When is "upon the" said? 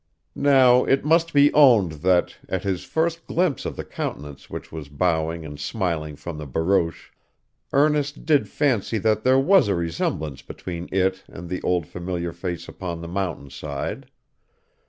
12.67-13.07